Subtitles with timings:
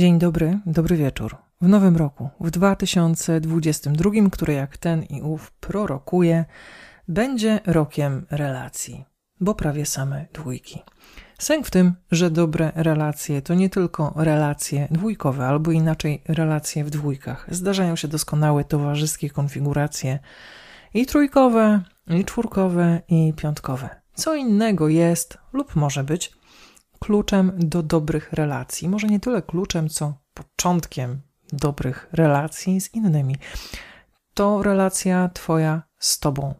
[0.00, 1.36] Dzień dobry, dobry wieczór.
[1.60, 6.44] W nowym roku, w 2022, który jak ten i ów prorokuje,
[7.08, 9.04] będzie rokiem relacji,
[9.40, 10.82] bo prawie same dwójki.
[11.38, 16.90] Sęk w tym, że dobre relacje to nie tylko relacje dwójkowe, albo inaczej relacje w
[16.90, 17.46] dwójkach.
[17.50, 20.18] Zdarzają się doskonałe towarzyskie konfiguracje
[20.94, 23.88] i trójkowe, i czwórkowe, i piątkowe.
[24.14, 26.39] Co innego jest lub może być
[27.00, 28.88] kluczem do dobrych relacji.
[28.88, 31.20] Może nie tyle kluczem, co początkiem
[31.52, 33.36] dobrych relacji z innymi.
[34.34, 36.54] To relacja Twoja z Tobą.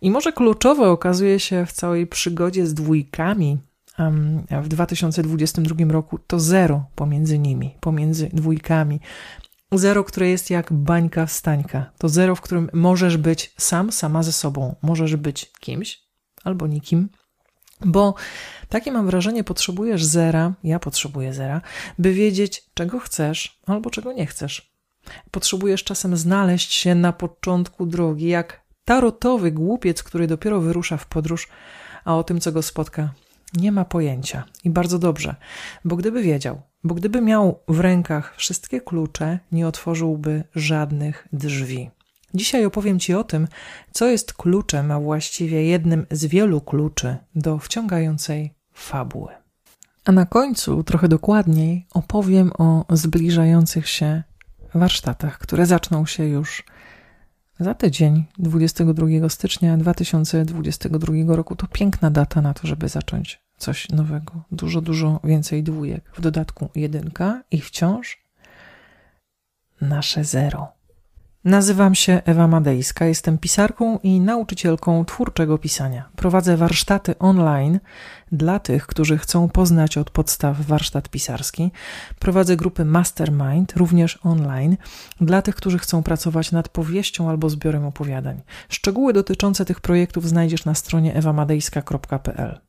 [0.00, 3.58] I może kluczowe okazuje się w całej przygodzie z dwójkami
[4.62, 9.00] w 2022 roku to zero pomiędzy nimi, pomiędzy dwójkami.
[9.72, 11.92] Zero, które jest jak bańka wstańka.
[11.98, 14.74] To zero, w którym możesz być sam, sama ze sobą.
[14.82, 16.02] Możesz być kimś
[16.44, 17.08] albo nikim,
[17.84, 18.14] bo
[18.68, 21.60] takie mam wrażenie, potrzebujesz zera, ja potrzebuję zera,
[21.98, 24.72] by wiedzieć, czego chcesz albo czego nie chcesz.
[25.30, 31.48] Potrzebujesz czasem znaleźć się na początku drogi, jak tarotowy głupiec, który dopiero wyrusza w podróż,
[32.04, 33.12] a o tym, co go spotka,
[33.54, 34.44] nie ma pojęcia.
[34.64, 35.34] I bardzo dobrze,
[35.84, 41.90] bo gdyby wiedział, bo gdyby miał w rękach wszystkie klucze, nie otworzyłby żadnych drzwi.
[42.34, 43.48] Dzisiaj opowiem Ci o tym,
[43.92, 49.32] co jest kluczem, a właściwie jednym z wielu kluczy do wciągającej fabuły.
[50.04, 54.22] A na końcu, trochę dokładniej, opowiem o zbliżających się
[54.74, 56.64] warsztatach, które zaczną się już
[57.60, 61.56] za tydzień, 22 stycznia 2022 roku.
[61.56, 64.44] To piękna data na to, żeby zacząć coś nowego.
[64.52, 66.10] Dużo, dużo więcej dwójek.
[66.14, 68.24] W dodatku jedynka i wciąż
[69.80, 70.79] nasze zero.
[71.44, 76.08] Nazywam się Ewa Madejska, jestem pisarką i nauczycielką twórczego pisania.
[76.16, 77.80] Prowadzę warsztaty online
[78.32, 81.70] dla tych, którzy chcą poznać od podstaw warsztat pisarski.
[82.18, 84.76] Prowadzę grupy Mastermind, również online,
[85.20, 88.42] dla tych, którzy chcą pracować nad powieścią albo zbiorem opowiadań.
[88.68, 92.60] Szczegóły dotyczące tych projektów znajdziesz na stronie ewamadejska.pl.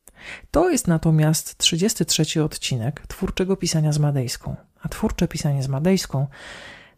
[0.51, 4.55] To jest natomiast 33 odcinek twórczego pisania z Madejską.
[4.81, 6.27] A twórcze pisanie z Madejską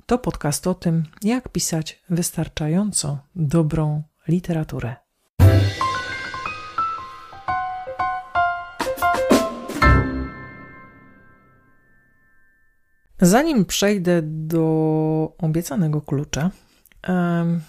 [0.06, 4.96] to podcast o tym, jak pisać wystarczająco dobrą literaturę.
[13.22, 16.52] Zanim przejdę do obiecanego klucza,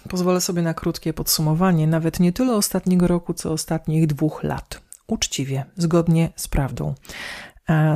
[0.09, 4.81] pozwolę sobie na krótkie podsumowanie, nawet nie tyle ostatniego roku, co ostatnich dwóch lat.
[5.07, 6.95] Uczciwie, zgodnie z prawdą.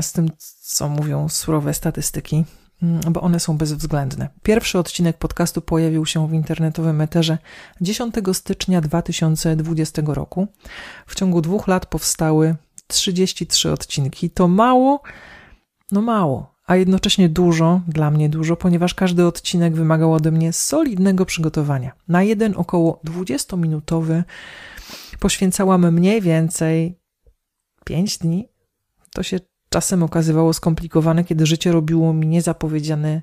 [0.02, 0.30] Z tym,
[0.60, 2.46] co mówią surowe statystyki,
[2.82, 4.30] bo one są bezwzględne.
[4.44, 7.38] Pierwszy odcinek podcastu pojawił się w internetowym eterze
[7.82, 10.48] 10 stycznia 2020 roku.
[11.08, 12.56] W ciągu dwóch lat powstały
[12.88, 14.30] 33 odcinki.
[14.30, 15.02] To mało,
[15.92, 21.26] no mało, a jednocześnie dużo, dla mnie dużo, ponieważ każdy odcinek wymagał ode mnie solidnego
[21.26, 21.92] przygotowania.
[22.08, 24.24] Na jeden około 20-minutowy
[25.20, 27.00] poświęcałam mniej więcej
[27.86, 28.50] 5 dni.
[29.14, 33.22] To się czasem okazywało skomplikowane, kiedy życie robiło mi niezapowiedziane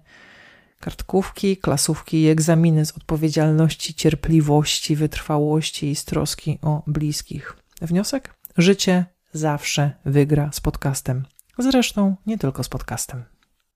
[0.81, 7.57] kartkówki, klasówki i egzaminy z odpowiedzialności, cierpliwości, wytrwałości i z troski o bliskich.
[7.83, 8.35] Wniosek?
[8.57, 11.25] Życie zawsze wygra z podcastem.
[11.59, 13.25] Zresztą nie tylko z podcastem.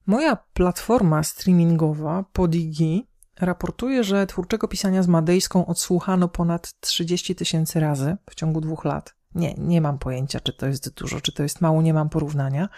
[0.07, 3.07] Moja platforma streamingowa Podigi
[3.41, 9.15] raportuje, że twórczego pisania z Madejską odsłuchano ponad 30 tysięcy razy w ciągu dwóch lat.
[9.35, 12.69] Nie, nie mam pojęcia, czy to jest dużo, czy to jest mało, nie mam porównania.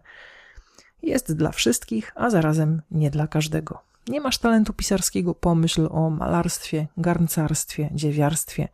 [1.06, 3.82] jest dla wszystkich, a zarazem nie dla każdego.
[4.08, 8.68] Nie masz talentu pisarskiego, pomyśl o malarstwie, garncarstwie, dziewiarstwie,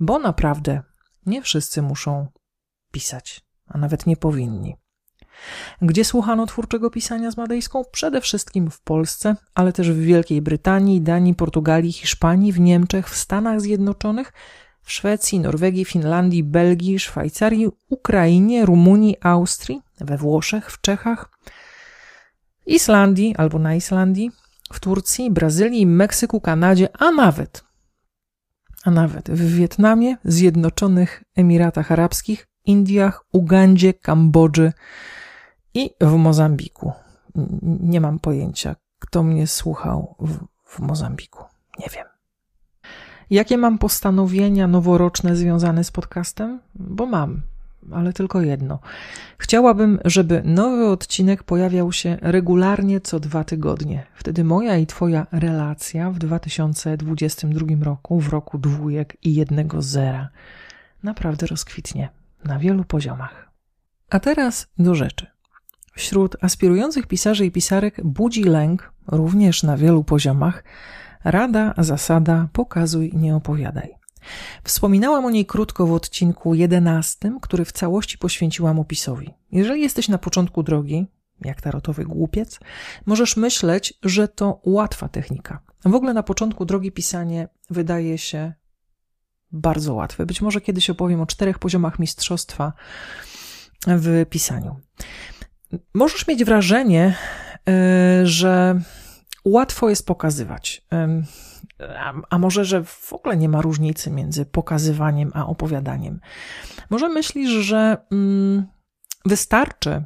[0.00, 0.82] bo naprawdę
[1.26, 2.26] nie wszyscy muszą
[2.92, 4.76] pisać, a nawet nie powinni.
[5.82, 7.82] Gdzie słuchano twórczego pisania z Madejską?
[7.92, 13.16] Przede wszystkim w Polsce, ale też w Wielkiej Brytanii, Danii, Portugalii, Hiszpanii, w Niemczech, w
[13.16, 14.32] Stanach Zjednoczonych,
[14.82, 21.30] w Szwecji, Norwegii, Finlandii, Belgii, Szwajcarii, Ukrainie, Rumunii, Austrii, we Włoszech, w Czechach,
[22.68, 24.30] Islandii albo na Islandii,
[24.72, 27.64] w Turcji, Brazylii, Meksyku, Kanadzie, a nawet,
[28.84, 34.72] a nawet w Wietnamie, Zjednoczonych Emiratach Arabskich, Indiach, Ugandzie, Kambodży
[35.74, 36.92] i w Mozambiku.
[37.64, 41.44] Nie mam pojęcia, kto mnie słuchał w, w Mozambiku.
[41.78, 42.06] Nie wiem.
[43.30, 46.60] Jakie mam postanowienia noworoczne związane z podcastem?
[46.74, 47.42] Bo mam,
[47.92, 48.78] ale tylko jedno.
[49.38, 54.06] Chciałabym, żeby nowy odcinek pojawiał się regularnie co dwa tygodnie.
[54.14, 60.28] Wtedy moja i Twoja relacja w 2022 roku, w roku dwójek i jednego zera,
[61.02, 62.08] naprawdę rozkwitnie
[62.44, 63.50] na wielu poziomach.
[64.10, 65.26] A teraz do rzeczy.
[65.92, 70.64] Wśród aspirujących pisarzy i pisarek budzi lęk, również na wielu poziomach,
[71.24, 73.97] rada, zasada pokazuj, nie opowiadaj.
[74.64, 79.34] Wspominałam o niej krótko w odcinku 11, który w całości poświęciłam opisowi.
[79.52, 81.06] Jeżeli jesteś na początku drogi,
[81.40, 82.60] jak tarotowy głupiec,
[83.06, 85.60] możesz myśleć, że to łatwa technika.
[85.84, 88.52] W ogóle na początku drogi pisanie wydaje się
[89.52, 90.26] bardzo łatwe.
[90.26, 92.72] Być może kiedyś opowiem o czterech poziomach mistrzostwa
[93.86, 94.76] w pisaniu.
[95.94, 97.14] Możesz mieć wrażenie,
[97.68, 98.80] e, że
[99.44, 100.86] łatwo jest pokazywać.
[102.30, 106.20] A, może, że w ogóle nie ma różnicy między pokazywaniem a opowiadaniem.
[106.90, 108.66] Może myślisz, że mm,
[109.24, 110.04] wystarczy,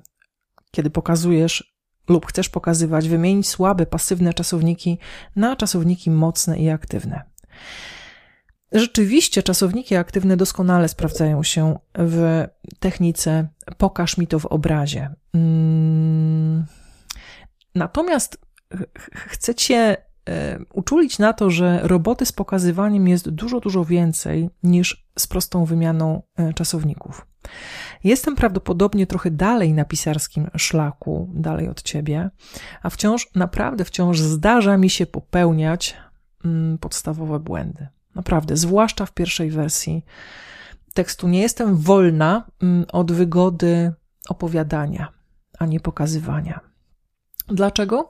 [0.71, 1.75] kiedy pokazujesz
[2.09, 4.99] lub chcesz pokazywać, wymienić słabe, pasywne czasowniki
[5.37, 7.23] na czasowniki mocne i aktywne.
[8.73, 12.47] Rzeczywiście czasowniki aktywne doskonale sprawdzają się w
[12.79, 13.49] technice
[13.79, 15.15] pokaż mi to w obrazie.
[15.35, 16.65] Mm.
[17.75, 18.39] Natomiast
[19.15, 19.97] chcę cię e,
[20.73, 26.23] uczulić na to, że roboty z pokazywaniem jest dużo, dużo więcej niż z prostą wymianą
[26.37, 27.27] e, czasowników.
[28.05, 32.31] Jestem prawdopodobnie trochę dalej na pisarskim szlaku, dalej od ciebie,
[32.83, 35.97] a wciąż, naprawdę wciąż zdarza mi się popełniać
[36.45, 37.89] mm, podstawowe błędy.
[38.15, 40.05] Naprawdę, zwłaszcza w pierwszej wersji
[40.95, 41.29] tekstu.
[41.29, 43.93] Nie jestem wolna mm, od wygody
[44.29, 45.13] opowiadania,
[45.59, 46.61] a nie pokazywania.
[47.49, 48.09] Dlaczego?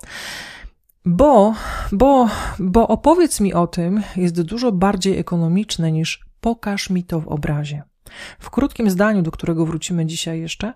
[1.04, 1.54] Bo,
[1.92, 2.28] bo,
[2.58, 7.82] bo opowiedz mi o tym jest dużo bardziej ekonomiczne niż pokaż mi to w obrazie.
[8.38, 10.72] W krótkim zdaniu, do którego wrócimy dzisiaj jeszcze,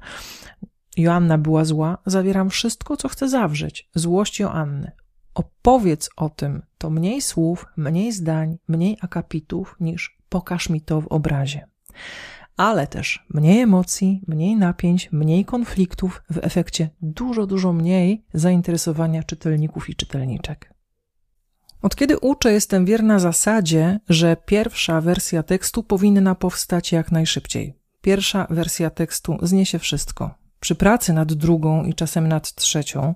[0.97, 3.89] Joanna była zła, zawieram wszystko, co chcę zawrzeć.
[3.95, 4.93] Złość Joanny.
[5.35, 6.63] Opowiedz o tym.
[6.79, 11.67] To mniej słów, mniej zdań, mniej akapitów niż pokaż mi to w obrazie
[12.57, 19.91] ale też mniej emocji, mniej napięć, mniej konfliktów, w efekcie dużo, dużo mniej zainteresowania czytelników
[19.91, 20.75] i czytelniczek.
[21.83, 27.75] Od kiedy uczę, jestem wierna zasadzie, że pierwsza wersja tekstu powinna powstać jak najszybciej.
[28.01, 30.35] Pierwsza wersja tekstu zniesie wszystko.
[30.61, 33.15] Przy pracy nad drugą i czasem nad trzecią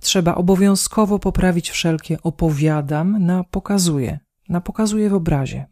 [0.00, 4.18] trzeba obowiązkowo poprawić wszelkie opowiadam na pokazuje,
[4.48, 5.66] na pokazuje w obrazie.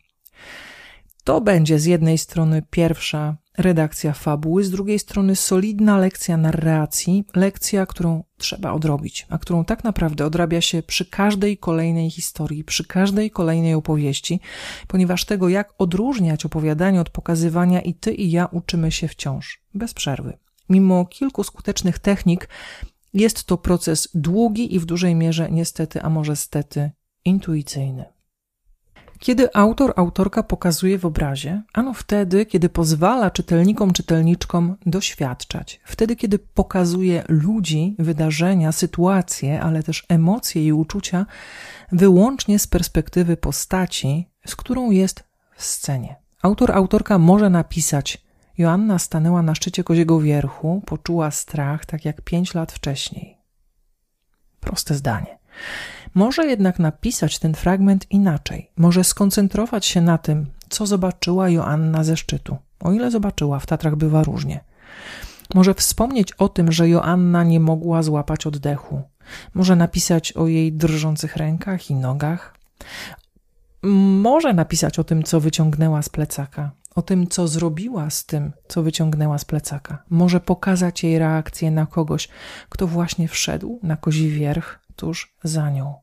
[1.25, 7.87] To będzie z jednej strony pierwsza redakcja fabuły, z drugiej strony solidna lekcja narracji, lekcja,
[7.87, 13.31] którą trzeba odrobić, a którą tak naprawdę odrabia się przy każdej kolejnej historii, przy każdej
[13.31, 14.40] kolejnej opowieści,
[14.88, 19.94] ponieważ tego, jak odróżniać opowiadanie od pokazywania, i ty i ja uczymy się wciąż, bez
[19.94, 20.38] przerwy.
[20.69, 22.49] Mimo kilku skutecznych technik,
[23.14, 26.90] jest to proces długi i w dużej mierze, niestety, a może stety,
[27.25, 28.19] intuicyjny.
[29.20, 36.38] Kiedy autor, autorka pokazuje w obrazie, ano wtedy, kiedy pozwala czytelnikom, czytelniczkom doświadczać, wtedy, kiedy
[36.38, 41.26] pokazuje ludzi, wydarzenia, sytuacje, ale też emocje i uczucia
[41.93, 45.25] wyłącznie z perspektywy postaci, z którą jest
[45.56, 46.16] w scenie.
[46.42, 48.25] Autor, autorka może napisać:
[48.59, 53.38] Joanna stanęła na szczycie koziego wierchu, poczuła strach, tak jak pięć lat wcześniej.
[54.61, 55.38] Proste zdanie.
[56.14, 58.71] Może jednak napisać ten fragment inaczej.
[58.76, 62.57] Może skoncentrować się na tym, co zobaczyła Joanna ze szczytu.
[62.81, 64.61] O ile zobaczyła, w Tatrach bywa różnie.
[65.55, 69.02] Może wspomnieć o tym, że Joanna nie mogła złapać oddechu.
[69.55, 72.55] Może napisać o jej drżących rękach i nogach.
[73.83, 78.83] Może napisać o tym, co wyciągnęła z plecaka, o tym, co zrobiła z tym, co
[78.83, 80.02] wyciągnęła z plecaka.
[80.11, 82.29] Może pokazać jej reakcję na kogoś,
[82.69, 85.95] kto właśnie wszedł na kozi wierch tuż za nią.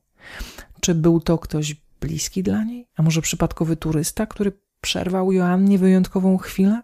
[0.81, 2.87] Czy był to ktoś bliski dla niej?
[2.97, 4.51] A może przypadkowy turysta, który
[4.81, 6.81] przerwał Joannie wyjątkową chwilę?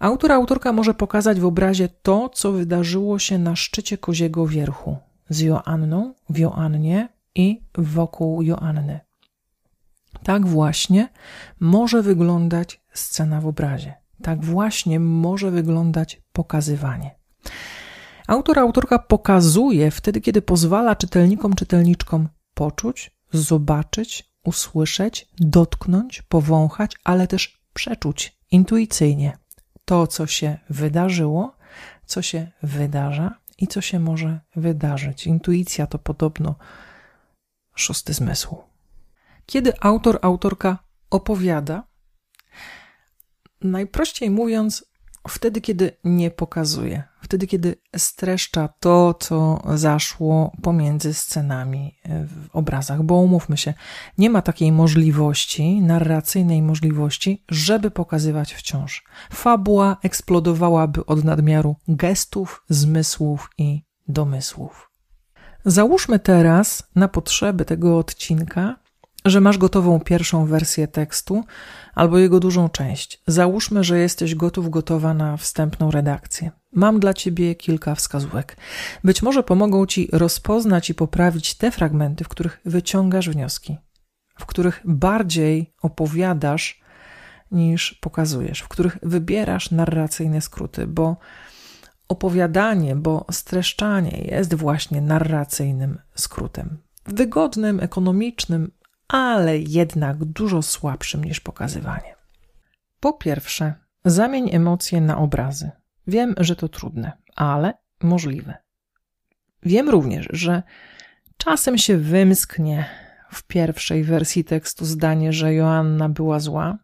[0.00, 4.96] Autor, autorka może pokazać w obrazie to, co wydarzyło się na szczycie koziego wierchu
[5.28, 9.00] z Joanną, w Joannie i wokół Joanny.
[10.22, 11.08] Tak właśnie
[11.60, 13.94] może wyglądać scena w obrazie.
[14.22, 17.20] Tak właśnie może wyglądać pokazywanie.
[18.30, 27.60] Autor, autorka pokazuje wtedy, kiedy pozwala czytelnikom, czytelniczkom poczuć, zobaczyć, usłyszeć, dotknąć, powąchać, ale też
[27.74, 29.38] przeczuć intuicyjnie
[29.84, 31.56] to, co się wydarzyło,
[32.06, 35.26] co się wydarza i co się może wydarzyć.
[35.26, 36.54] Intuicja to podobno
[37.74, 38.56] szósty zmysł.
[39.46, 40.78] Kiedy autor, autorka
[41.10, 41.88] opowiada,
[43.60, 44.89] najprościej mówiąc,
[45.28, 53.14] wtedy, kiedy nie pokazuje, wtedy, kiedy streszcza to, co zaszło pomiędzy scenami w obrazach, bo
[53.14, 53.74] umówmy się,
[54.18, 59.04] nie ma takiej możliwości, narracyjnej możliwości, żeby pokazywać wciąż.
[59.32, 64.90] Fabuła eksplodowałaby od nadmiaru gestów, zmysłów i domysłów.
[65.64, 68.76] Załóżmy teraz na potrzeby tego odcinka,
[69.24, 71.44] że masz gotową pierwszą wersję tekstu
[71.94, 73.22] albo jego dużą część.
[73.26, 76.50] Załóżmy, że jesteś gotów, gotowa na wstępną redakcję.
[76.72, 78.56] Mam dla ciebie kilka wskazówek.
[79.04, 83.78] Być może pomogą ci rozpoznać i poprawić te fragmenty, w których wyciągasz wnioski,
[84.38, 86.80] w których bardziej opowiadasz
[87.50, 91.16] niż pokazujesz, w których wybierasz narracyjne skróty, bo
[92.08, 96.78] opowiadanie, bo streszczanie jest właśnie narracyjnym skrótem.
[97.06, 98.70] Wygodnym, ekonomicznym,
[99.10, 102.14] ale jednak dużo słabszym niż pokazywanie.
[103.00, 103.74] Po pierwsze,
[104.04, 105.70] zamień emocje na obrazy.
[106.06, 108.54] Wiem, że to trudne, ale możliwe.
[109.62, 110.62] Wiem również, że
[111.36, 112.84] czasem się wymsknie
[113.32, 116.78] w pierwszej wersji tekstu zdanie, że Joanna była zła,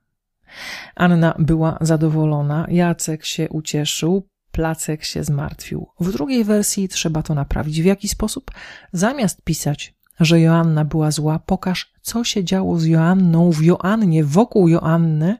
[0.95, 5.89] Anna była zadowolona, Jacek się ucieszył, Placek się zmartwił.
[6.01, 7.83] W drugiej wersji trzeba to naprawić.
[7.83, 8.51] W jaki sposób?
[8.93, 14.69] Zamiast pisać że Joanna była zła, pokaż, co się działo z Joanną w Joannie, wokół
[14.69, 15.37] Joanny,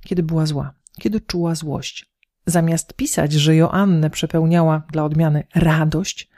[0.00, 2.10] kiedy była zła, kiedy czuła złość.
[2.46, 6.30] Zamiast pisać, że Joannę przepełniała dla odmiany radość,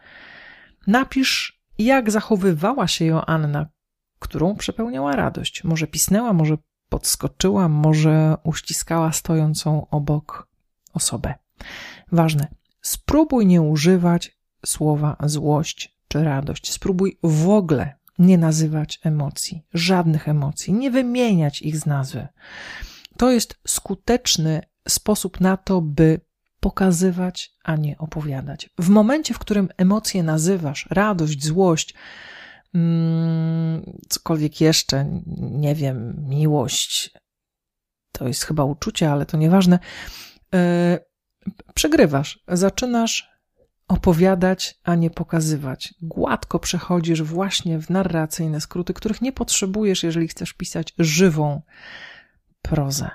[0.87, 3.67] napisz, jak zachowywała się Joanna,
[4.19, 5.65] którą przepełniała radość.
[5.65, 6.57] Może pisnęła, może
[6.89, 10.49] podskoczyła, może uściskała stojącą obok
[10.93, 11.35] osobę.
[12.13, 12.47] Ważne,
[12.83, 16.73] spróbuj nie używać słowa złość czy radość.
[16.73, 22.29] Spróbuj w ogóle nie nazywać emocji, żadnych emocji, nie wymieniać ich z nazwy.
[23.17, 26.21] To jest skuteczny sposób na to, by
[26.61, 28.71] pokazywać, a nie opowiadać.
[28.79, 31.95] W momencie, w którym emocje nazywasz, radość, złość,
[32.75, 37.11] mm, cokolwiek jeszcze, nie wiem, miłość,
[38.13, 39.79] to jest chyba uczucie, ale to nieważne,
[40.53, 40.61] yy,
[41.75, 43.30] przegrywasz, zaczynasz
[43.91, 45.95] opowiadać, a nie pokazywać.
[46.03, 51.63] Gładko przechodzisz właśnie w narracyjne skróty, których nie potrzebujesz, jeżeli chcesz pisać żywą
[52.63, 53.11] prozę.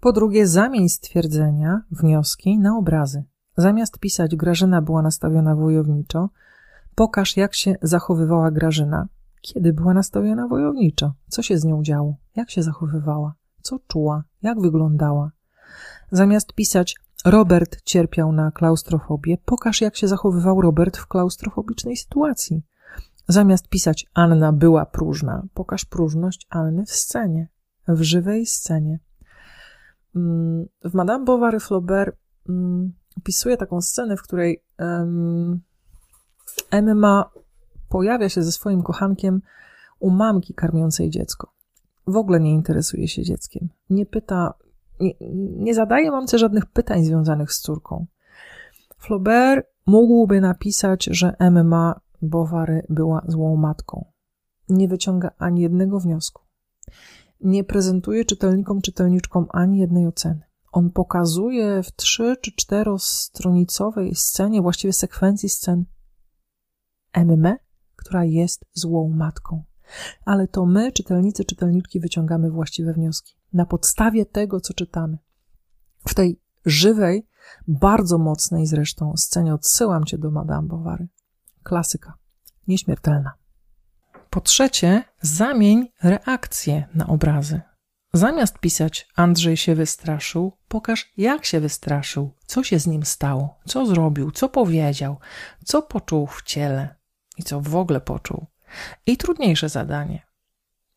[0.00, 3.24] Po drugie, zamień stwierdzenia, wnioski na obrazy.
[3.56, 6.28] Zamiast pisać Grażyna była nastawiona wojowniczo,
[6.94, 9.08] pokaż jak się zachowywała Grażyna,
[9.40, 14.60] kiedy była nastawiona wojowniczo, co się z nią działo, jak się zachowywała, co czuła, jak
[14.60, 15.30] wyglądała.
[16.12, 19.38] Zamiast pisać Robert cierpiał na klaustrofobię.
[19.44, 22.62] Pokaż, jak się zachowywał Robert w klaustrofobicznej sytuacji.
[23.28, 27.48] Zamiast pisać Anna była próżna, pokaż próżność Anny w scenie,
[27.88, 28.98] w żywej scenie.
[30.16, 32.16] Mm, w Madame Bovary Flaubert
[32.48, 34.64] mm, opisuje taką scenę, w której
[36.70, 37.30] Emma
[37.88, 39.42] pojawia się ze swoim kochankiem
[39.98, 41.52] u mamki karmiącej dziecko.
[42.06, 43.68] W ogóle nie interesuje się dzieckiem.
[43.90, 44.54] Nie pyta,
[45.00, 45.14] nie,
[45.56, 48.06] nie zadaje mamce żadnych pytań związanych z córką.
[48.98, 54.04] Flaubert mógłby napisać, że Emma Bovary była złą matką.
[54.68, 56.42] Nie wyciąga ani jednego wniosku.
[57.40, 60.42] Nie prezentuje czytelnikom, czytelniczkom ani jednej oceny.
[60.72, 65.84] On pokazuje w trzy czy czterostronicowej scenie, właściwie sekwencji scen,
[67.12, 67.56] Emmę,
[67.96, 69.64] która jest złą matką.
[70.24, 75.18] Ale to my, czytelnicy, czytelniczki, wyciągamy właściwe wnioski na podstawie tego, co czytamy.
[76.08, 77.26] W tej żywej,
[77.68, 81.08] bardzo mocnej zresztą scenie odsyłam cię do Madame Bovary.
[81.62, 82.14] Klasyka,
[82.68, 83.32] nieśmiertelna.
[84.30, 87.60] Po trzecie, zamień reakcje na obrazy.
[88.12, 93.86] Zamiast pisać Andrzej się wystraszył, pokaż jak się wystraszył, co się z nim stało, co
[93.86, 95.18] zrobił, co powiedział,
[95.64, 96.94] co poczuł w ciele
[97.38, 98.46] i co w ogóle poczuł.
[99.06, 100.26] I trudniejsze zadanie.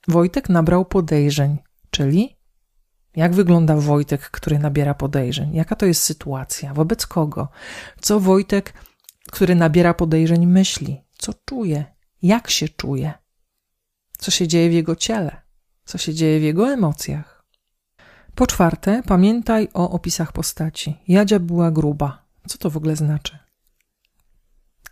[0.08, 1.58] Wojtek nabrał podejrzeń,
[1.90, 2.38] czyli
[3.16, 5.56] jak wygląda Wojtek, który nabiera podejrzeń?
[5.56, 6.74] Jaka to jest sytuacja?
[6.74, 7.48] Wobec kogo?
[8.02, 8.74] Co Wojtek,
[9.32, 11.02] który nabiera podejrzeń, myśli?
[11.18, 11.86] Co czuje?
[12.22, 13.14] Jak się czuje?
[14.18, 15.42] Co się dzieje w jego ciele?
[15.86, 17.46] Co się dzieje w jego emocjach?
[18.36, 20.98] Po czwarte, pamiętaj o opisach postaci.
[21.08, 22.26] Jadzia była gruba.
[22.48, 23.43] Co to w ogóle znaczy?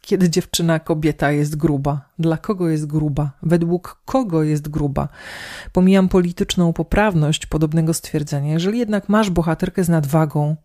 [0.01, 5.08] Kiedy dziewczyna, kobieta jest gruba, dla kogo jest gruba, według kogo jest gruba.
[5.74, 8.53] Pomijam polityczną poprawność podobnego stwierdzenia.
[8.53, 10.55] Jeżeli jednak masz bohaterkę z nadwagą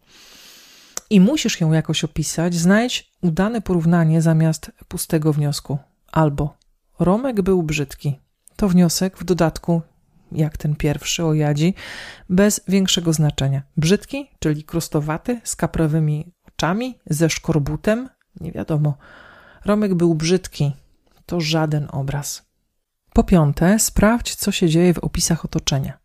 [1.10, 5.78] i musisz ją jakoś opisać, znajdź udane porównanie zamiast pustego wniosku.
[6.12, 6.56] Albo
[6.98, 8.20] Romek był brzydki.
[8.56, 9.82] To wniosek, w dodatku
[10.32, 11.74] jak ten pierwszy o jadzi,
[12.28, 13.62] bez większego znaczenia.
[13.76, 18.08] Brzydki, czyli krustowaty, z kaprowymi oczami, ze szkorbutem,
[18.40, 18.98] nie wiadomo.
[19.66, 20.72] Romek był brzydki,
[21.26, 22.42] to żaden obraz.
[23.12, 25.98] Po piąte, sprawdź, co się dzieje w opisach otoczenia.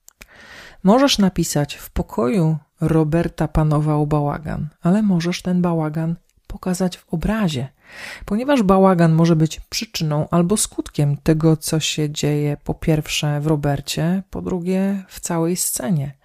[0.84, 6.15] Możesz napisać: W pokoju Roberta panował bałagan, ale możesz ten bałagan
[6.48, 7.68] pokazać w obrazie,
[8.25, 14.24] ponieważ bałagan może być przyczyną albo skutkiem tego, co się dzieje po pierwsze w Robercie,
[14.30, 16.18] po drugie w całej scenie.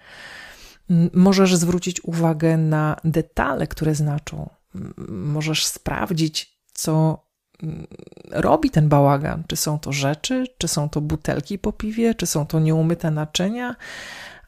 [1.12, 4.50] Możesz zwrócić uwagę na detale, które znaczą.
[5.08, 7.25] Możesz sprawdzić, co
[8.30, 9.44] robi ten bałagan.
[9.46, 13.76] Czy są to rzeczy, czy są to butelki po piwie, czy są to nieumyte naczynia,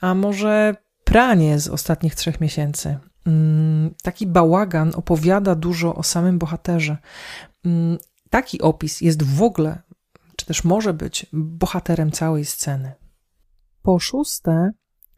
[0.00, 0.74] a może
[1.04, 2.98] pranie z ostatnich trzech miesięcy.
[3.26, 6.96] Mm, taki bałagan opowiada dużo o samym bohaterze.
[7.64, 7.98] Mm,
[8.30, 9.82] taki opis jest w ogóle,
[10.36, 12.92] czy też może być bohaterem całej sceny.
[13.82, 14.70] Po szóste,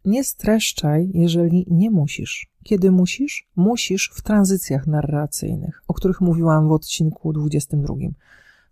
[0.05, 2.51] nie streszczaj, jeżeli nie musisz.
[2.65, 3.49] Kiedy musisz?
[3.57, 7.95] Musisz w tranzycjach narracyjnych, o których mówiłam w odcinku 22.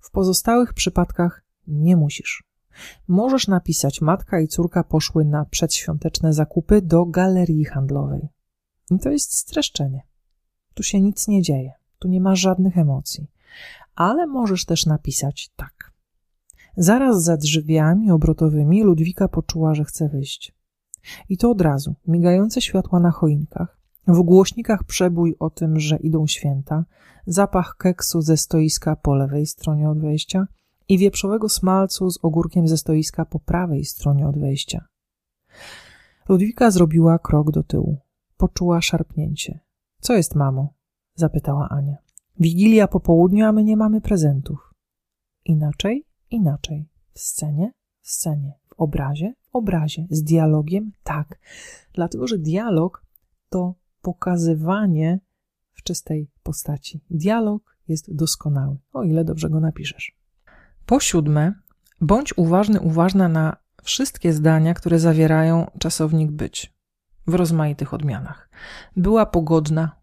[0.00, 2.44] W pozostałych przypadkach nie musisz.
[3.08, 8.28] Możesz napisać: Matka i córka poszły na przedświąteczne zakupy do galerii handlowej.
[8.90, 10.02] I to jest streszczenie.
[10.74, 13.30] Tu się nic nie dzieje, tu nie ma żadnych emocji.
[13.94, 15.92] Ale możesz też napisać tak.
[16.76, 20.57] Zaraz za drzwiami obrotowymi Ludwika poczuła, że chce wyjść.
[21.28, 21.94] I to od razu.
[22.06, 26.84] Migające światła na choinkach, w głośnikach przebój o tym, że idą święta,
[27.26, 30.46] zapach keksu ze stoiska po lewej stronie od wejścia
[30.88, 34.84] i wieprzowego smalcu z ogórkiem ze stoiska po prawej stronie od wejścia.
[36.28, 37.98] Ludwika zrobiła krok do tyłu.
[38.36, 39.60] Poczuła szarpnięcie.
[40.00, 40.74] Co jest, mamo?
[41.14, 41.96] zapytała Ania.
[42.40, 44.74] Wigilia po południu, a my nie mamy prezentów.
[45.44, 46.06] Inaczej?
[46.30, 46.88] Inaczej.
[47.14, 47.72] W scenie?
[48.00, 48.58] W scenie.
[48.78, 49.34] Obrazie?
[49.42, 50.06] W obrazie.
[50.10, 50.92] Z dialogiem?
[51.02, 51.38] Tak.
[51.92, 53.04] Dlatego, że dialog
[53.48, 55.20] to pokazywanie
[55.72, 57.00] w czystej postaci.
[57.10, 60.16] Dialog jest doskonały, o ile dobrze go napiszesz.
[60.86, 61.54] Po siódme,
[62.00, 66.74] bądź uważny, uważna na wszystkie zdania, które zawierają czasownik być
[67.26, 68.48] w rozmaitych odmianach.
[68.96, 69.97] Była pogodna,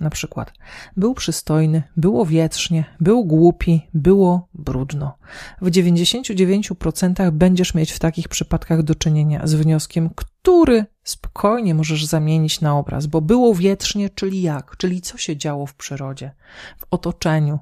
[0.00, 0.52] na przykład.
[0.96, 5.18] Był przystojny, było wietrznie, był głupi, było brudno.
[5.62, 12.60] W 99% będziesz mieć w takich przypadkach do czynienia z wnioskiem, który spokojnie możesz zamienić
[12.60, 14.76] na obraz, bo było wietrznie, czyli jak?
[14.76, 16.30] Czyli co się działo w przyrodzie,
[16.78, 17.58] w otoczeniu.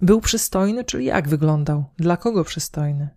[0.00, 1.84] Był przystojny, czyli jak wyglądał?
[1.96, 3.08] Dla kogo przystojny?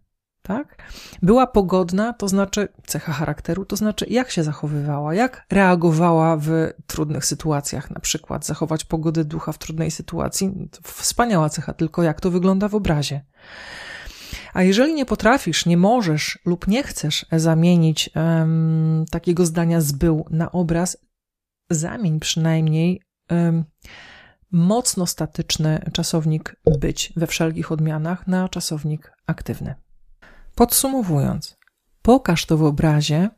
[0.43, 0.77] Tak?
[1.21, 6.49] Była pogodna, to znaczy cecha charakteru, to znaczy jak się zachowywała, jak reagowała w
[6.87, 10.69] trudnych sytuacjach, na przykład zachować pogodę ducha w trudnej sytuacji.
[10.83, 13.21] Wspaniała cecha, tylko jak to wygląda w obrazie.
[14.53, 20.25] A jeżeli nie potrafisz, nie możesz lub nie chcesz zamienić um, takiego zdania z był
[20.29, 20.97] na obraz,
[21.69, 23.65] zamień przynajmniej um,
[24.51, 29.75] mocno statyczny czasownik być we wszelkich odmianach na czasownik aktywny.
[30.55, 31.57] Podsumowując,
[32.01, 33.29] pokaż to w obrazie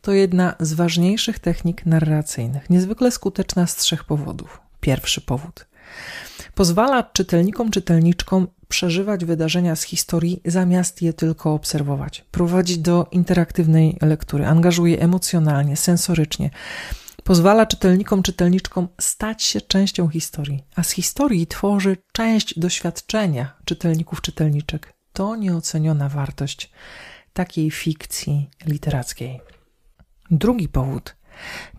[0.00, 4.60] to jedna z ważniejszych technik narracyjnych, niezwykle skuteczna z trzech powodów.
[4.80, 5.66] Pierwszy powód.
[6.54, 12.24] Pozwala czytelnikom, czytelniczkom przeżywać wydarzenia z historii zamiast je tylko obserwować.
[12.30, 16.50] Prowadzi do interaktywnej lektury, angażuje emocjonalnie, sensorycznie.
[17.24, 24.95] Pozwala czytelnikom, czytelniczkom stać się częścią historii, a z historii tworzy część doświadczenia czytelników, czytelniczek
[25.16, 26.70] to nieoceniona wartość
[27.32, 29.40] takiej fikcji literackiej.
[30.30, 31.16] Drugi powód.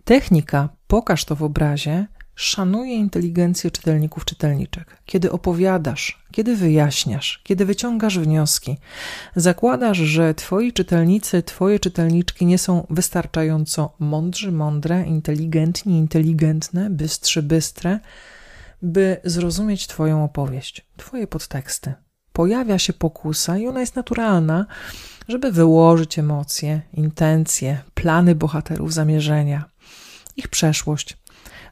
[0.04, 5.02] Technika Pokaż to w obrazie szanuje inteligencję czytelników, czytelniczek.
[5.06, 8.76] Kiedy opowiadasz, kiedy wyjaśniasz, kiedy wyciągasz wnioski,
[9.36, 18.00] zakładasz, że twoi czytelnicy, twoje czytelniczki nie są wystarczająco mądrzy, mądre, inteligentni, inteligentne, bystrzy, bystre,
[18.82, 21.94] by zrozumieć twoją opowieść, twoje podteksty
[22.38, 24.66] pojawia się pokusa i ona jest naturalna,
[25.28, 29.64] żeby wyłożyć emocje, intencje, plany bohaterów, zamierzenia,
[30.36, 31.16] ich przeszłość,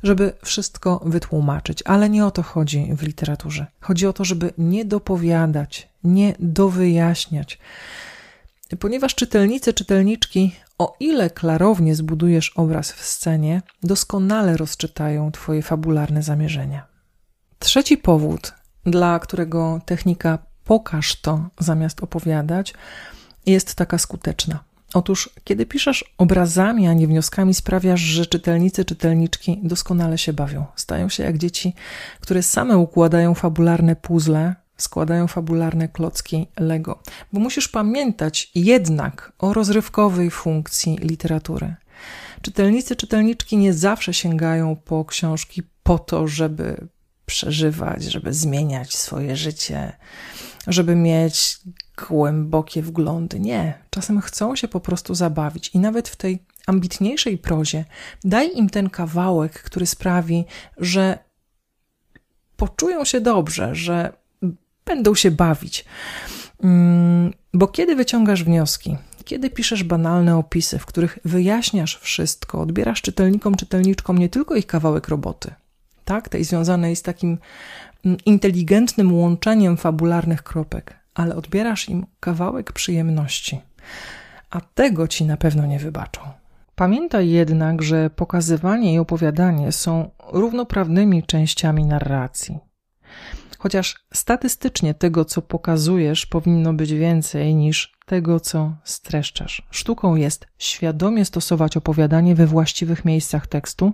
[0.02, 1.82] żeby wszystko wytłumaczyć.
[1.84, 3.66] Ale nie o to chodzi w literaturze.
[3.80, 7.58] Chodzi o to, żeby nie dopowiadać, nie dowyjaśniać.
[8.80, 16.86] Ponieważ czytelnicy, czytelniczki, o ile klarownie zbudujesz obraz w scenie, doskonale rozczytają Twoje fabularne zamierzenia.
[17.58, 18.52] Trzeci powód,
[18.86, 22.74] dla którego technika pokaż to zamiast opowiadać,
[23.46, 24.64] jest taka skuteczna.
[24.94, 30.66] Otóż, kiedy piszesz obrazami, a nie wnioskami, sprawiasz, że czytelnicy, czytelniczki doskonale się bawią.
[30.76, 31.74] Stają się jak dzieci,
[32.20, 37.02] które same układają fabularne puzzle, składają fabularne klocki Lego,
[37.32, 41.74] bo musisz pamiętać jednak o rozrywkowej funkcji literatury.
[42.42, 46.88] Czytelnicy, czytelniczki nie zawsze sięgają po książki po to, żeby
[47.26, 49.92] przeżywać, żeby zmieniać swoje życie,
[50.66, 51.58] żeby mieć
[52.08, 53.40] głębokie wglądy.
[53.40, 57.84] Nie, czasem chcą się po prostu zabawić i nawet w tej ambitniejszej prozie
[58.24, 60.44] daj im ten kawałek, który sprawi,
[60.76, 61.18] że
[62.56, 64.12] poczują się dobrze, że
[64.84, 65.84] będą się bawić.
[66.62, 73.54] Mm, bo kiedy wyciągasz wnioski, kiedy piszesz banalne opisy, w których wyjaśniasz wszystko, odbierasz czytelnikom,
[73.54, 75.54] czytelniczkom nie tylko ich kawałek roboty,
[76.06, 77.38] tak, tej związanej z takim
[78.04, 83.60] mm, inteligentnym łączeniem fabularnych kropek, ale odbierasz im kawałek przyjemności.
[84.50, 86.20] A tego ci na pewno nie wybaczą.
[86.74, 92.58] Pamiętaj jednak, że pokazywanie i opowiadanie są równoprawnymi częściami narracji.
[93.66, 99.62] Chociaż statystycznie tego, co pokazujesz, powinno być więcej niż tego, co streszczasz.
[99.70, 103.92] Sztuką jest świadomie stosować opowiadanie we właściwych miejscach tekstu,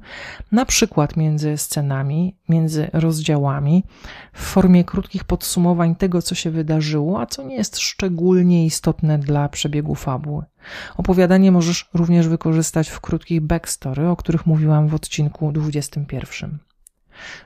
[0.52, 3.84] na przykład między scenami, między rozdziałami,
[4.32, 9.48] w formie krótkich podsumowań tego, co się wydarzyło, a co nie jest szczególnie istotne dla
[9.48, 10.44] przebiegu fabuły.
[10.96, 16.58] Opowiadanie możesz również wykorzystać w krótkich backstory, o których mówiłam w odcinku 21.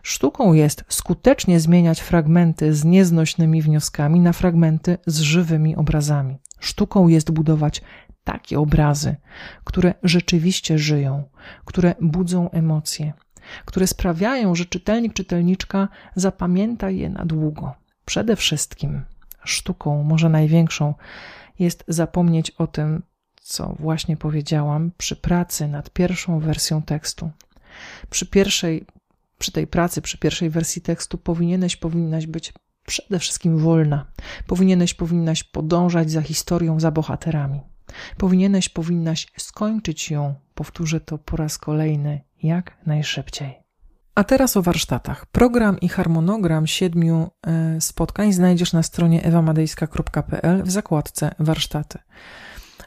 [0.03, 6.39] Sztuką jest skutecznie zmieniać fragmenty z nieznośnymi wnioskami na fragmenty z żywymi obrazami.
[6.61, 7.83] Sztuką jest budować
[8.25, 9.17] takie obrazy,
[9.65, 11.25] które rzeczywiście żyją,
[11.65, 13.13] które budzą emocje,
[13.65, 17.75] które sprawiają, że czytelnik, czytelniczka zapamięta je na długo.
[18.05, 19.05] Przede wszystkim
[19.45, 20.95] sztuką, może największą,
[21.59, 23.03] jest zapomnieć o tym,
[23.41, 27.31] co właśnie powiedziałam przy pracy nad pierwszą wersją tekstu.
[28.11, 28.87] Przy pierwszej
[29.39, 32.53] przy tej pracy, przy pierwszej wersji tekstu powinieneś, powinnaś być
[32.87, 34.07] przede wszystkim wolna.
[34.47, 37.61] Powinieneś, powinnaś podążać za historią, za bohaterami.
[38.17, 43.67] Powinieneś, powinnaś skończyć ją, powtórzę to po raz kolejny, jak najszybciej.
[44.15, 45.27] A teraz o warsztatach.
[45.27, 51.99] Program i harmonogram siedmiu e, spotkań znajdziesz na stronie ewamadejska.pl w zakładce warsztaty.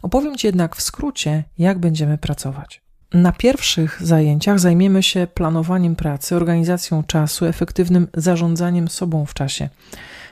[0.01, 2.88] Opowiem Ci jednak w skrócie, jak będziemy pracować.
[3.13, 9.69] Na pierwszych zajęciach zajmiemy się planowaniem pracy, organizacją czasu, efektywnym zarządzaniem sobą w czasie.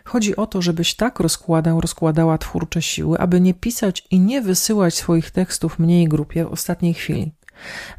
[0.04, 4.96] Chodzi o to, żebyś tak rozkładał, rozkładała twórcze siły, aby nie pisać i nie wysyłać
[4.96, 7.32] swoich tekstów mniej grupie w ostatniej chwili.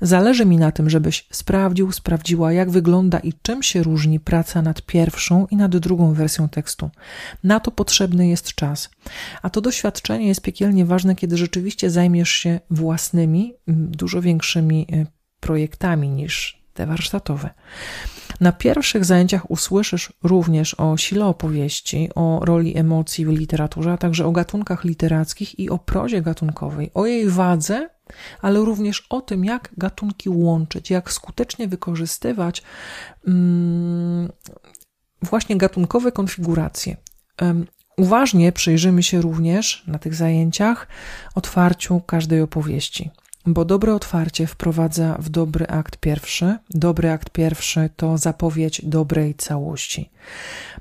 [0.00, 4.82] Zależy mi na tym, żebyś sprawdził, sprawdziła, jak wygląda i czym się różni praca nad
[4.82, 6.90] pierwszą i nad drugą wersją tekstu.
[7.44, 8.90] Na to potrzebny jest czas.
[9.42, 15.06] A to doświadczenie jest piekielnie ważne, kiedy rzeczywiście zajmiesz się własnymi, dużo większymi y,
[15.40, 17.50] projektami niż te warsztatowe.
[18.40, 24.26] Na pierwszych zajęciach usłyszysz również o sile opowieści, o roli emocji w literaturze, a także
[24.26, 27.88] o gatunkach literackich i o prozie gatunkowej, o jej wadze
[28.42, 32.62] ale również o tym, jak gatunki łączyć, jak skutecznie wykorzystywać
[33.26, 34.28] um,
[35.22, 36.96] właśnie gatunkowe konfiguracje.
[37.96, 40.86] Uważnie przyjrzymy się również na tych zajęciach
[41.34, 43.10] otwarciu każdej opowieści.
[43.46, 46.56] Bo dobre otwarcie wprowadza w dobry akt pierwszy.
[46.70, 50.10] Dobry akt pierwszy to zapowiedź dobrej całości.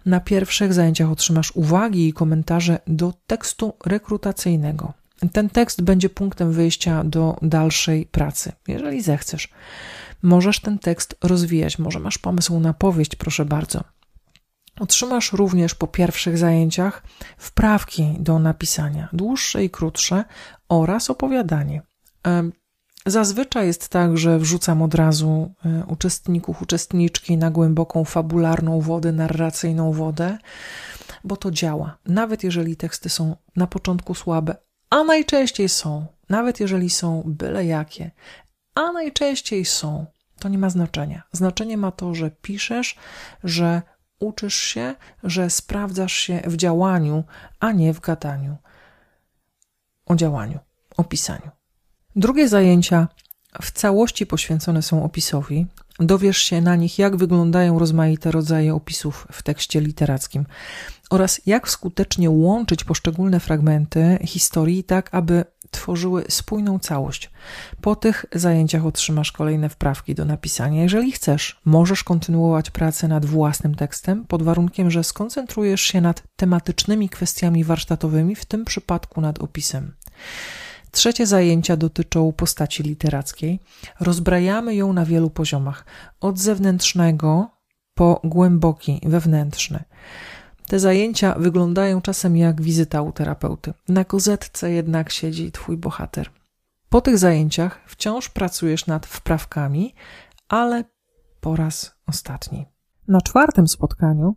[0.06, 4.94] Na pierwszych zajęciach otrzymasz uwagi i komentarze do tekstu rekrutacyjnego.
[5.32, 9.50] Ten tekst będzie punktem wyjścia do dalszej pracy, jeżeli zechcesz.
[10.22, 13.84] Możesz ten tekst rozwijać, może masz pomysł na powieść, proszę bardzo.
[14.80, 17.04] Otrzymasz również po pierwszych zajęciach
[17.38, 20.24] wprawki do napisania, dłuższe i krótsze,
[20.70, 21.82] oraz opowiadanie.
[23.06, 29.92] Zazwyczaj jest tak, że wrzucam od razu e, uczestników, uczestniczki na głęboką, fabularną wodę, narracyjną
[29.92, 30.38] wodę,
[31.24, 31.98] bo to działa.
[32.06, 34.56] Nawet jeżeli teksty są na początku słabe,
[34.90, 38.12] a najczęściej są, nawet jeżeli są byle jakie,
[38.76, 40.06] a najczęściej są,
[40.40, 41.24] to nie ma znaczenia.
[41.32, 42.96] Znaczenie ma to, że piszesz,
[43.44, 43.82] że
[44.20, 47.24] uczysz się, że sprawdzasz się w działaniu,
[47.60, 48.58] a nie w gadaniu.
[50.06, 50.60] O działaniu,
[50.98, 51.52] o pisaniu.
[52.16, 53.08] Drugie zajęcia
[53.62, 55.66] w całości poświęcone są opisowi.
[56.00, 60.46] Dowiesz się na nich, jak wyglądają rozmaite rodzaje opisów w tekście literackim
[61.10, 67.32] oraz jak skutecznie łączyć poszczególne fragmenty historii tak, aby tworzyły spójną całość.
[67.82, 70.84] Po tych zajęciach otrzymasz kolejne wprawki do napisania.
[70.84, 77.10] Jeżeli chcesz, możesz kontynuować pracę nad własnym tekstem pod warunkiem, że skoncentrujesz się nad tematycznymi
[77.10, 79.94] kwestiami warsztatowymi, w tym przypadku nad opisem.
[80.92, 83.60] Trzecie zajęcia dotyczą postaci literackiej.
[84.00, 85.86] Rozbrajamy ją na wielu poziomach,
[86.20, 87.50] od zewnętrznego
[87.94, 89.84] po głęboki, wewnętrzny.
[90.68, 93.74] Te zajęcia wyglądają czasem jak wizyta u terapeuty.
[93.88, 96.30] Na kozetce jednak siedzi twój bohater.
[96.90, 99.96] Po tych zajęciach wciąż pracujesz nad wprawkami,
[100.50, 100.84] ale
[101.42, 102.66] po raz ostatni.
[103.08, 104.36] Na czwartym spotkaniu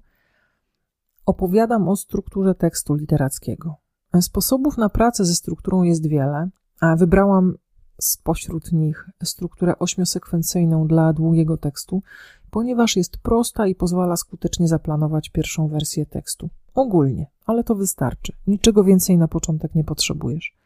[1.26, 3.79] opowiadam o strukturze tekstu literackiego.
[4.20, 6.48] Sposobów na pracę ze strukturą jest wiele,
[6.80, 7.54] a wybrałam
[8.00, 12.02] spośród nich strukturę ośmiosekwencyjną dla długiego tekstu,
[12.50, 16.50] ponieważ jest prosta i pozwala skutecznie zaplanować pierwszą wersję tekstu.
[16.74, 18.32] Ogólnie, ale to wystarczy.
[18.46, 20.56] Niczego więcej na początek nie potrzebujesz.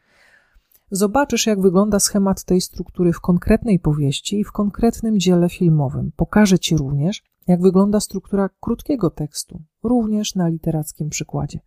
[0.91, 6.11] Zobaczysz, jak wygląda schemat tej struktury w konkretnej powieści i w konkretnym dziele filmowym.
[6.15, 11.59] Pokażę Ci również, jak wygląda struktura krótkiego tekstu, również na literackim przykładzie.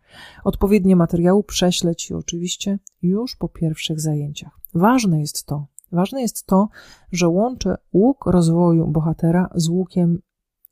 [0.44, 4.60] Odpowiednie materiału prześlę Ci oczywiście już po pierwszych zajęciach.
[4.74, 6.68] Ważne jest to, ważne jest to,
[7.12, 10.18] że łączę łuk rozwoju bohatera z łukiem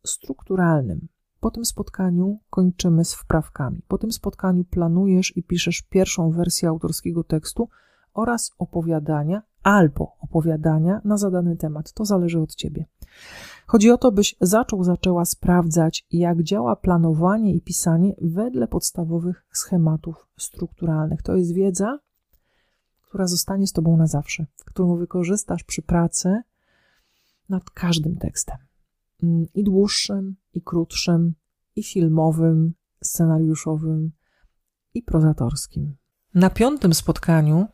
[0.06, 1.08] strukturalnym.
[1.40, 3.82] Po tym spotkaniu kończymy z wprawkami.
[3.88, 7.68] Po tym spotkaniu planujesz i piszesz pierwszą wersję autorskiego tekstu
[8.14, 11.92] oraz opowiadania albo opowiadania na zadany temat.
[11.92, 12.86] To zależy od Ciebie.
[13.66, 20.28] Chodzi o to, byś zaczął, zaczęła sprawdzać, jak działa planowanie i pisanie wedle podstawowych schematów
[20.38, 21.22] strukturalnych.
[21.22, 21.98] To jest wiedza,
[23.02, 26.42] która zostanie z Tobą na zawsze, którą wykorzystasz przy pracy
[27.48, 28.56] nad każdym tekstem.
[29.22, 31.34] Mm, I dłuższym, i krótszym,
[31.76, 34.12] i filmowym, scenariuszowym,
[34.94, 35.96] i prozatorskim.
[36.34, 37.66] Na piątym spotkaniu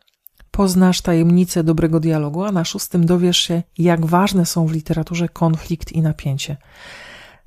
[0.52, 5.92] poznasz tajemnicę dobrego dialogu, a na szóstym dowiesz się, jak ważne są w literaturze konflikt
[5.92, 6.56] i napięcie.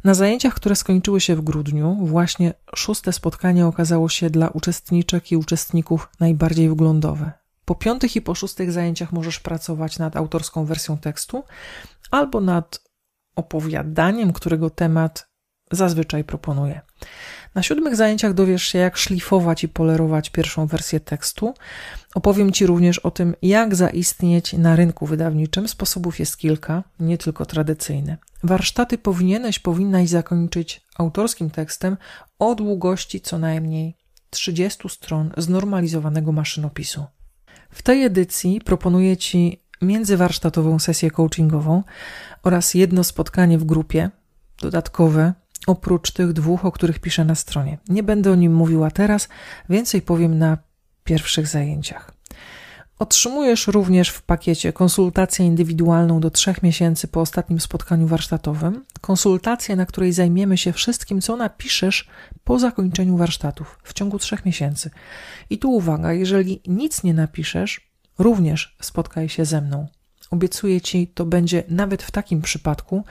[0.04, 5.38] Na zajęciach, które skończyły się w grudniu, właśnie szóste spotkanie okazało się dla uczestniczek i
[5.38, 7.32] uczestników najbardziej wglądowe.
[7.66, 11.44] Po piątych i po szóstych zajęciach możesz pracować nad autorską wersją tekstu
[12.12, 12.80] albo nad
[13.36, 15.28] opowiadaniem, którego temat
[15.72, 16.82] zazwyczaj proponuję.
[17.56, 21.54] Na siódmych zajęciach dowiesz się, jak szlifować i polerować pierwszą wersję tekstu.
[22.16, 25.68] Opowiem Ci również o tym, jak zaistnieć na rynku wydawniczym.
[25.68, 28.18] Sposobów jest kilka, nie tylko tradycyjne.
[28.44, 31.98] Warsztaty powinieneś, powinnaś zakończyć autorskim tekstem
[32.40, 33.96] o długości co najmniej
[34.30, 37.06] 30 stron znormalizowanego maszynopisu.
[37.70, 41.84] W tej edycji proponuję Ci międzywarsztatową sesję coachingową
[42.44, 44.10] oraz jedno spotkanie w grupie
[44.62, 45.34] dodatkowe
[45.68, 47.78] oprócz tych dwóch, o których piszę na stronie.
[47.90, 49.30] Nie będę o nim mówiła teraz,
[49.70, 50.58] więcej powiem na
[51.04, 52.12] pierwszych zajęciach.
[53.00, 59.86] Otrzymujesz również w pakiecie konsultację indywidualną do trzech miesięcy po ostatnim spotkaniu warsztatowym, konsultację, na
[59.86, 62.10] której zajmiemy się wszystkim, co napiszesz
[62.44, 64.90] po zakończeniu warsztatów w ciągu trzech miesięcy.
[65.50, 69.88] I tu uwaga, jeżeli nic nie napiszesz, również spotkaj się ze mną.
[70.32, 73.04] Obiecuję ci, to będzie nawet w takim przypadku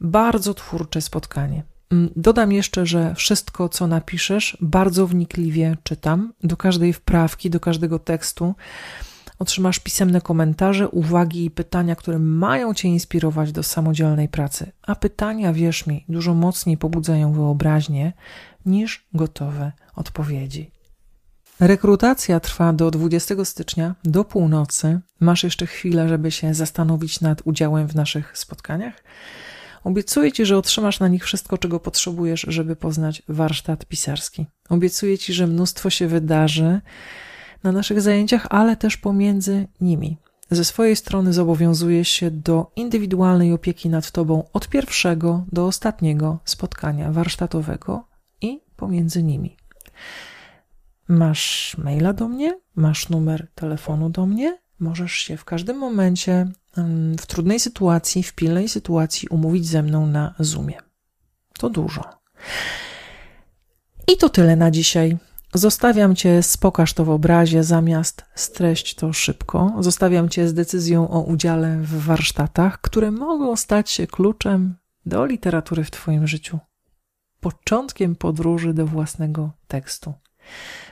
[0.00, 1.62] bardzo twórcze spotkanie.
[1.92, 6.32] Mm, dodam jeszcze, że wszystko, co napiszesz, bardzo wnikliwie czytam.
[6.44, 8.54] Do każdej wprawki, do każdego tekstu
[9.38, 14.72] otrzymasz pisemne komentarze, uwagi i pytania, które mają Cię inspirować do samodzielnej pracy.
[14.82, 18.12] A pytania, wierz mi, dużo mocniej pobudzają wyobraźnię
[18.66, 20.70] niż gotowe odpowiedzi.
[21.60, 25.00] Rekrutacja trwa do 20 stycznia, do północy.
[25.20, 28.94] Masz jeszcze chwilę, żeby się zastanowić nad udziałem w naszych spotkaniach.
[29.84, 34.46] Obiecuję Ci, że otrzymasz na nich wszystko, czego potrzebujesz, żeby poznać warsztat pisarski.
[34.68, 36.80] Obiecuję Ci, że mnóstwo się wydarzy
[37.62, 40.16] na naszych zajęciach, ale też pomiędzy nimi.
[40.50, 47.12] Ze swojej strony zobowiązuję się do indywidualnej opieki nad Tobą od pierwszego do ostatniego spotkania
[47.12, 48.08] warsztatowego
[48.40, 49.56] i pomiędzy nimi.
[51.08, 56.52] Masz maila do mnie, masz numer telefonu do mnie, możesz się w każdym momencie
[57.18, 60.78] w trudnej sytuacji, w pilnej sytuacji umówić ze mną na Zoomie.
[61.58, 62.04] To dużo.
[64.12, 65.16] I to tyle na dzisiaj.
[65.54, 69.74] Zostawiam Cię z pokaż to w obrazie zamiast streść to szybko.
[69.78, 75.84] Zostawiam Cię z decyzją o udziale w warsztatach, które mogą stać się kluczem do literatury
[75.84, 76.58] w Twoim życiu.
[77.40, 80.14] Początkiem podróży do własnego tekstu.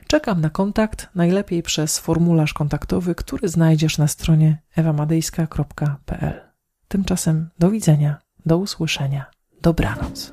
[0.06, 6.40] Czekam na kontakt, najlepiej przez formularz kontaktowy, który znajdziesz na stronie ewamadejska.pl.
[6.88, 9.26] Tymczasem do widzenia, do usłyszenia,
[9.62, 10.32] dobranoc.